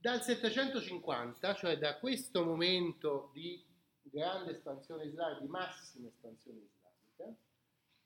[0.00, 3.60] Dal 750, cioè da questo momento di
[4.00, 7.36] grande espansione islamica, di massima espansione islamica,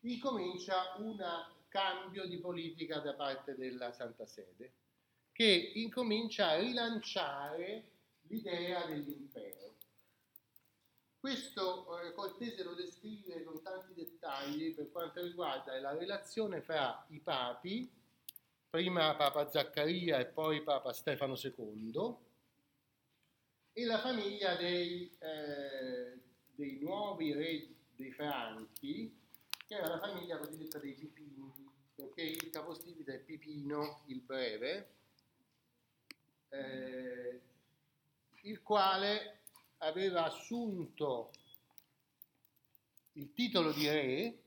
[0.00, 1.22] incomincia un
[1.68, 4.72] cambio di politica da parte della Santa Sede,
[5.32, 7.90] che incomincia a rilanciare
[8.22, 9.76] l'idea dell'impero.
[11.20, 17.20] Questo eh, Cortese lo descrive con tanti dettagli per quanto riguarda la relazione fra i
[17.20, 18.00] papi,
[18.72, 22.16] prima Papa Zaccaria e poi Papa Stefano II,
[23.74, 26.18] e la famiglia dei, eh,
[26.54, 29.14] dei nuovi re dei Franchi,
[29.66, 31.52] che era la famiglia cosiddetta dei Pipini,
[31.94, 34.94] perché il capostipite è Pipino il Breve,
[36.48, 37.40] eh,
[38.44, 39.40] il quale
[39.78, 41.30] aveva assunto
[43.12, 44.42] il titolo di re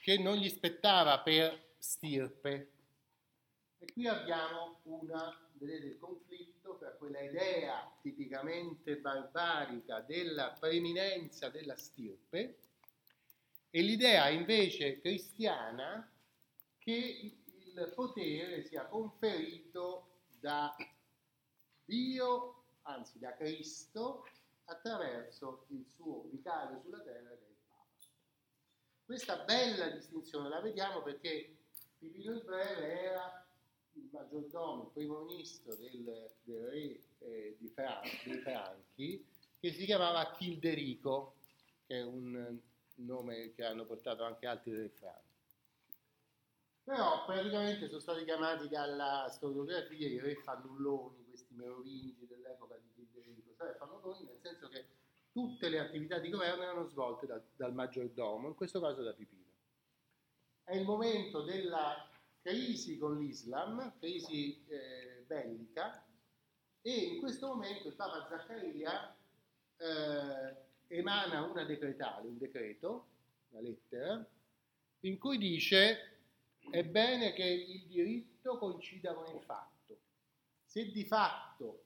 [0.00, 2.72] che non gli spettava per stirpe.
[3.78, 11.76] E qui abbiamo una, vedete, il conflitto tra quella idea tipicamente barbarica della preeminenza della
[11.76, 12.58] stirpe
[13.70, 16.10] e l'idea invece cristiana
[16.78, 20.74] che il potere sia conferito da
[21.84, 24.26] Dio, anzi da Cristo,
[24.64, 27.86] attraverso il suo vicario sulla terra che è il Papa.
[29.04, 31.55] Questa bella distinzione la vediamo perché
[31.98, 33.46] Pipino Breve era
[33.92, 39.26] il maggiordomo, il primo ministro del, del re eh, di Fran- dei Franchi,
[39.58, 41.36] che si chiamava Childerico,
[41.86, 42.58] che è un
[42.96, 45.24] nome che hanno portato anche altri re Franchi.
[46.84, 53.54] Però praticamente sono stati chiamati dalla storiografia i re fannulloni, questi merovingi dell'epoca di Childerico,
[53.56, 54.86] cioè fannulloni nel senso che
[55.32, 59.55] tutte le attività di governo erano svolte da, dal maggiordomo, in questo caso da Pipino
[60.66, 62.08] è il momento della
[62.42, 66.04] crisi con l'Islam, crisi eh, bellica,
[66.82, 69.16] e in questo momento il Papa Zaccaria
[69.76, 70.56] eh,
[70.88, 73.06] emana una decretale, un decreto,
[73.50, 74.28] una lettera,
[75.00, 76.18] in cui dice
[76.68, 79.98] è bene che il diritto coincida con il fatto.
[80.64, 81.84] Se di fatto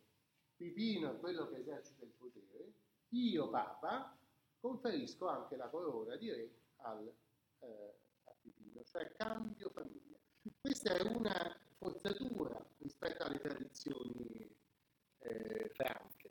[0.56, 2.72] Pipino è quello che esercita il potere,
[3.10, 4.16] io, Papa,
[4.58, 7.12] conferisco anche la corona di re al
[7.58, 7.94] eh,
[8.80, 10.18] figlio, cioè cambio famiglia.
[10.60, 14.56] Questa è una forzatura rispetto alle tradizioni
[15.18, 16.30] eh, franche,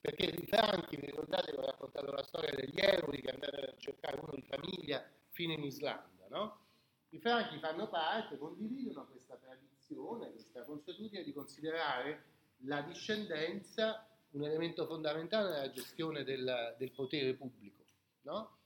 [0.00, 3.76] perché i franchi, vi ricordate che ho raccontato la storia degli euri che andavano a
[3.76, 6.66] cercare uno di famiglia fino in Islanda, no?
[7.10, 12.24] I franchi fanno parte, condividono questa tradizione, questa consuetudine di considerare
[12.62, 17.84] la discendenza un elemento fondamentale nella gestione del, del potere pubblico,
[18.22, 18.56] no?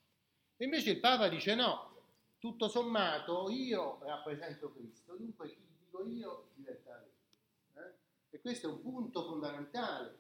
[0.57, 1.93] E invece il Papa dice no,
[2.43, 7.81] tutto sommato io rappresento Cristo, dunque chi dico io diventa re.
[7.81, 8.35] Eh?
[8.35, 10.19] E questo è un punto fondamentale,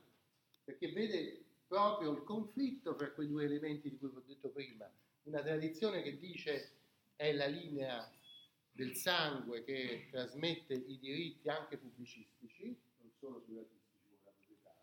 [0.63, 4.89] perché vede proprio il conflitto fra quei due elementi di cui vi ho detto prima,
[5.25, 6.71] una tradizione che dice
[7.17, 8.09] è la linea
[8.71, 12.67] del sangue che trasmette i diritti anche pubblicistici,
[13.01, 14.75] non solo privatistici come la proprietà,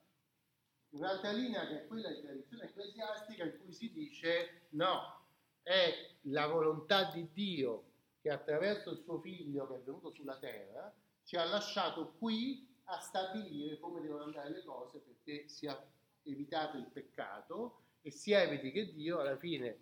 [0.89, 5.18] un'altra linea che è quella di tradizione ecclesiastica in cui si dice no,
[5.69, 7.83] è la volontà di Dio
[8.21, 10.91] che attraverso il suo figlio che è venuto sulla terra
[11.23, 15.79] ci ha lasciato qui a stabilire come devono andare le cose perché sia
[16.23, 19.77] evitato il peccato e si eviti che Dio alla fine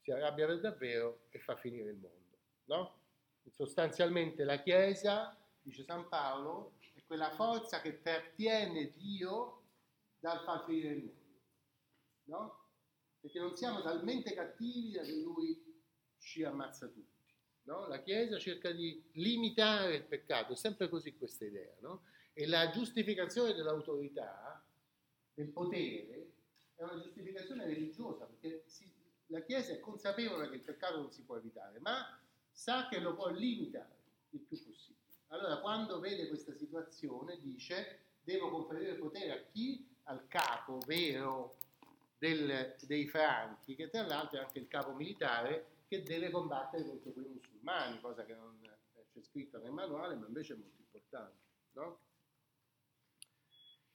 [0.00, 2.38] si arrabbia per davvero e fa finire il mondo.
[2.64, 2.98] No?
[3.54, 9.62] Sostanzialmente la Chiesa, dice San Paolo, è quella forza che trattiene Dio
[10.18, 11.18] dal far finire il mondo.
[12.24, 12.60] No?
[13.20, 15.62] Perché non siamo talmente cattivi da che lui
[16.18, 17.18] ci ammazza tutti.
[17.64, 17.86] No?
[17.86, 21.74] La Chiesa cerca di limitare il peccato, è sempre così questa idea.
[21.80, 22.04] No?
[22.32, 24.64] E la giustificazione dell'autorità,
[25.34, 26.32] del potere,
[26.74, 28.90] è una giustificazione religiosa, perché si,
[29.26, 32.18] la Chiesa è consapevole che il peccato non si può evitare, ma
[32.50, 33.98] sa che lo può limitare
[34.30, 34.98] il più possibile.
[35.28, 39.86] Allora, quando vede questa situazione, dice, devo conferire potere a chi?
[40.04, 41.56] Al capo vero
[42.20, 47.12] del, dei franchi, che tra l'altro è anche il capo militare che deve combattere contro
[47.12, 51.38] quei musulmani, cosa che non c'è scritto nel manuale, ma invece è molto importante.
[51.72, 52.00] No?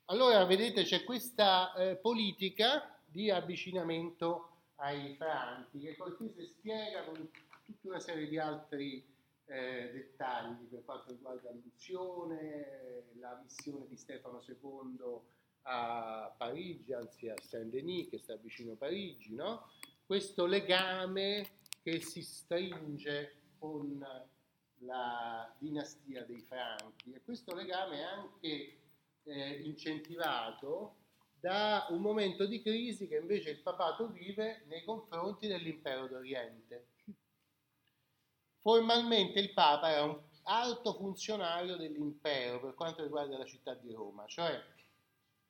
[0.05, 7.29] Allora, vedete, c'è questa eh, politica di avvicinamento ai franchi che Cortese spiega con
[7.63, 9.05] tutta una serie di altri
[9.45, 15.21] eh, dettagli per quanto riguarda l'unzione, la missione di Stefano II
[15.67, 19.69] a Parigi, anzi a Saint-Denis che sta vicino a Parigi, no?
[20.05, 24.05] questo legame che si stringe con
[24.79, 28.77] la dinastia dei Franchi e questo legame è anche
[29.23, 30.97] eh, incentivato
[31.39, 36.87] da un momento di crisi che invece il papato vive nei confronti dell'impero d'Oriente.
[38.59, 44.25] Formalmente il Papa era un alto funzionario dell'impero per quanto riguarda la città di Roma,
[44.27, 44.59] cioè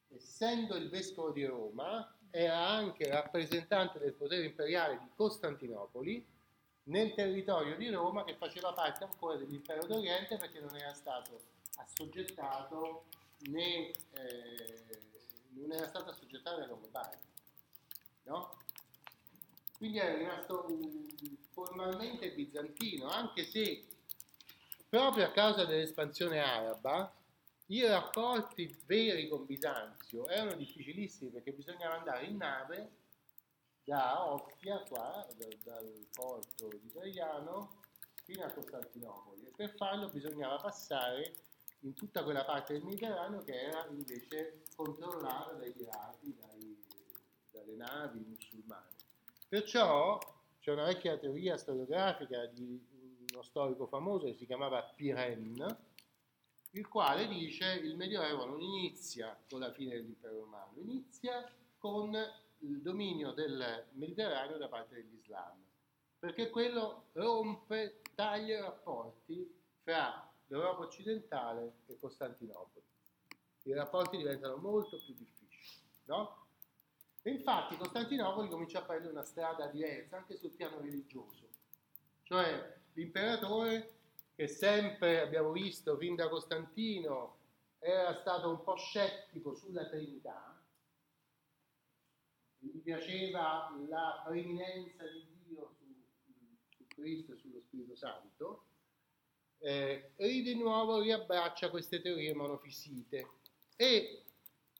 [0.09, 6.25] essendo il vescovo di Roma era anche rappresentante del potere imperiale di Costantinopoli
[6.83, 11.39] nel territorio di Roma che faceva parte ancora dell'impero d'Oriente perché non era stato
[11.77, 13.05] assoggettato
[13.49, 14.85] né eh,
[15.55, 17.17] non era stato assoggettato ai Longobardi,
[18.23, 18.57] no?
[19.77, 23.85] Quindi era rimasto um, formalmente bizantino, anche se
[24.87, 27.13] proprio a causa dell'espansione araba
[27.67, 32.89] i rapporti veri con Bisanzio erano difficilissimi perché bisognava andare in nave
[33.83, 37.81] da Ostia, qua, dal, dal porto di Traiano,
[38.23, 41.33] fino a Costantinopoli e per farlo bisognava passare
[41.81, 46.83] in tutta quella parte del Mediterraneo che era invece controllata dai dai,
[47.51, 48.89] dalle navi musulmane.
[49.47, 50.19] Perciò
[50.59, 52.83] c'è una vecchia teoria storiografica di
[53.31, 55.93] uno storico famoso che si chiamava Pirenne,
[56.75, 62.13] il quale dice il Medioevo non inizia con la fine dell'impero romano, inizia con
[62.59, 65.57] il dominio del Mediterraneo da parte dell'Islam,
[66.19, 72.85] perché quello rompe, taglia i rapporti fra l'Europa occidentale e Costantinopoli.
[73.63, 76.43] I rapporti diventano molto più difficili, no?
[77.21, 81.47] E infatti Costantinopoli comincia a prendere una strada diversa anche sul piano religioso,
[82.23, 83.93] cioè l'imperatore
[84.35, 87.37] che sempre abbiamo visto fin da Costantino
[87.79, 90.59] era stato un po' scettico sulla Trinità,
[92.57, 95.85] gli piaceva la preeminenza di Dio su,
[96.69, 98.63] su Cristo e sullo Spirito Santo,
[99.59, 103.29] eh, di nuovo riabbraccia queste teorie monofisite
[103.75, 104.23] e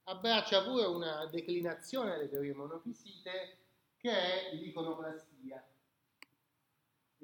[0.04, 3.58] abbraccia pure una declinazione delle teorie monofisite
[3.98, 5.64] che è l'iconoclastia.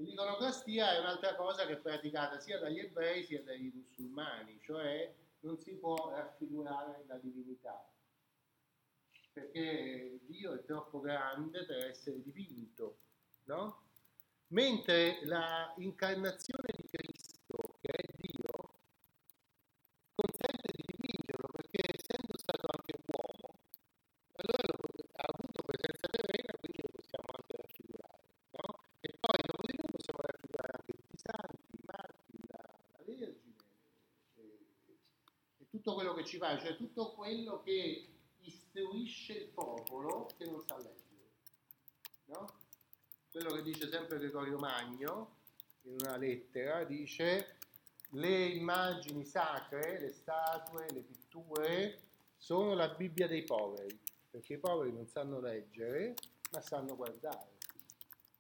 [0.03, 5.59] L'iconoclastia è un'altra cosa che è praticata sia dagli ebrei sia dai musulmani, cioè non
[5.59, 7.88] si può raffigurare la divinità,
[9.31, 12.98] perché Dio è troppo grande per essere dipinto,
[13.45, 13.83] no?
[14.48, 18.74] Mentre la incarnazione di Cristo, che è Dio,
[20.15, 23.59] consente di dipingerlo perché essendo stato anche uomo,
[24.36, 24.77] allora
[25.15, 28.24] ha avuto presenza terrena, quindi lo possiamo anche raffigurare.
[28.51, 28.80] No?
[29.00, 32.57] E poi dopo di lui possiamo raffigurare anche tutti i santi, i martiri, la,
[32.92, 33.56] la Vergine
[34.36, 34.57] e,
[35.57, 38.07] e, tutto quello che ci fa, cioè tutto quello che
[38.42, 41.00] istruisce il popolo che non sa leggere.
[42.25, 42.60] No?
[43.31, 45.38] quello che dice sempre Gregorio Magno
[45.83, 47.56] in una lettera, dice
[48.10, 52.00] le immagini sacre, le statue, le pitture
[52.38, 53.98] sono la Bibbia dei poveri,
[54.30, 56.13] perché i poveri non sanno leggere,
[56.51, 57.57] ma sanno guardare.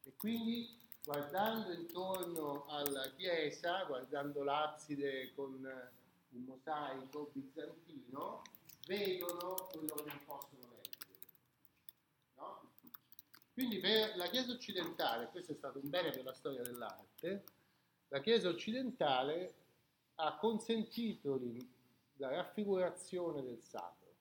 [0.03, 5.65] E quindi guardando intorno alla chiesa, guardando l'abside con
[6.31, 8.41] un mosaico bizantino,
[8.87, 10.61] vedono quello che non possono
[13.53, 17.43] quindi per la Chiesa occidentale, questo è stato un bene per la storia dell'arte,
[18.07, 19.53] la Chiesa occidentale
[20.15, 21.39] ha consentito
[22.15, 24.15] la raffigurazione del sacro,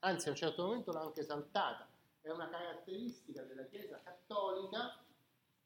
[0.00, 1.88] anzi a un certo momento l'ha anche saltata,
[2.20, 4.98] è una caratteristica della Chiesa cattolica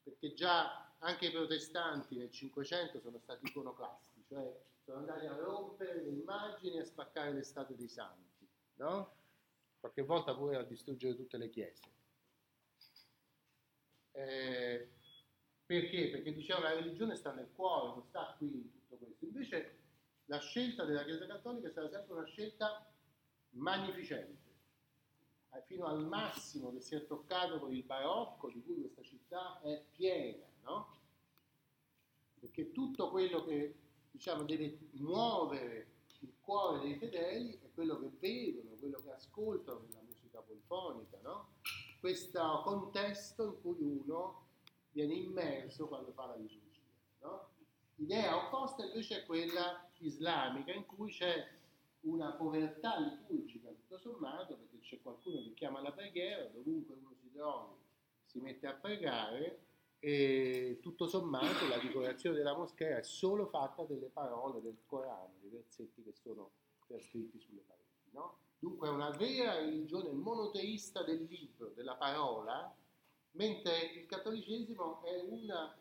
[0.02, 6.02] perché già anche i protestanti nel Cinquecento sono stati iconoclasti, cioè sono andati a rompere
[6.02, 9.14] le immagini e a spaccare le statue dei santi, no?
[9.80, 11.82] qualche volta pure a distruggere tutte le chiese.
[14.12, 14.90] Eh,
[15.64, 16.10] perché?
[16.10, 19.24] Perché diciamo la religione sta nel cuore, non sta qui in tutto questo.
[19.24, 19.78] Invece
[20.26, 22.90] la scelta della Chiesa Cattolica è stata sempre una scelta
[23.50, 24.52] magnificente,
[25.50, 29.60] eh, fino al massimo che si è toccato con il barocco di cui questa città
[29.60, 31.00] è piena, no?
[32.38, 33.83] Perché tutto quello che
[34.14, 35.88] diciamo, deve muovere
[36.21, 41.49] il cuore dei fedeli è quello che vedono, quello che ascoltano nella musica polifonica, no?
[41.99, 44.47] questo contesto in cui uno
[44.92, 46.80] viene immerso quando fa la liturgia.
[47.23, 47.49] No?
[47.97, 51.49] L'idea opposta invece è quella islamica in cui c'è
[52.02, 57.33] una povertà liturgica tutto sommato perché c'è qualcuno che chiama la preghiera, dovunque uno si
[57.33, 57.83] trovi
[58.26, 59.59] si mette a pregare
[60.06, 65.49] e tutto sommato la decorazione della moschea è solo fatta delle parole del Corano, dei
[65.49, 66.50] versetti che sono
[66.87, 68.11] trascritti sulle pareti.
[68.11, 68.37] No?
[68.58, 72.70] Dunque è una vera religione monoteista del libro, della parola,
[73.30, 75.75] mentre il cattolicesimo è una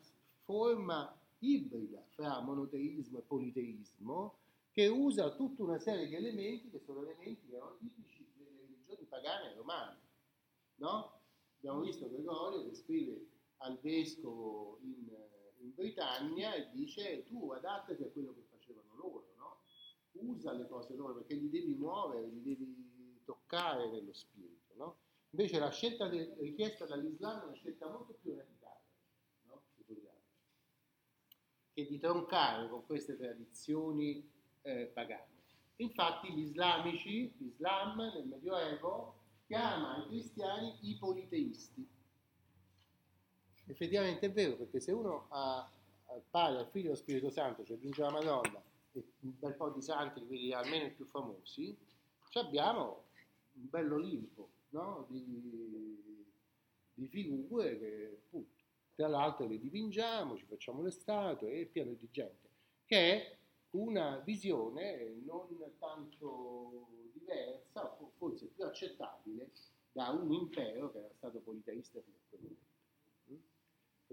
[0.46, 4.36] forma ibrida fra monoteismo e politeismo
[4.72, 9.06] che usa tutta una serie di elementi che sono elementi che erano tipici delle religioni
[9.06, 9.98] pagane romane.
[10.76, 11.12] No?
[11.58, 13.32] Abbiamo visto Gregorio che scrive
[13.64, 15.08] al vescovo in,
[15.60, 19.60] in Britannia e dice tu adattati a quello che facevano loro, no?
[20.12, 24.74] usa le cose loro perché li devi muovere, li devi toccare nello spirito.
[24.76, 24.98] No?
[25.32, 28.82] Invece la scelta de- richiesta dall'Islam è una scelta molto più radicale,
[29.48, 29.64] no?
[31.74, 34.30] che di troncare con queste tradizioni
[34.62, 35.32] eh, pagane.
[35.78, 41.88] Infatti gli islamici, l'Islam nel Medioevo chiama i cristiani i politeisti.
[43.66, 45.70] Effettivamente è vero, perché se uno ha
[46.08, 49.54] al Padre, al Figlio e allo Spirito Santo, cioè aggiunge la Madonna e un bel
[49.56, 51.76] po' di santi, quelli almeno i più famosi,
[52.34, 53.04] abbiamo
[53.54, 55.06] un bello Olimpo no?
[55.10, 56.24] di,
[56.94, 58.62] di, figure che appunto,
[58.96, 62.50] tra l'altro le dipingiamo, ci facciamo le statue e pieno di gente,
[62.86, 63.38] che è
[63.72, 65.48] una visione non
[65.80, 69.52] tanto diversa, forse più accettabile
[69.92, 72.73] da un impero che era stato politeista fino a quel momento.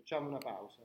[0.00, 0.82] Facciamo una pausa.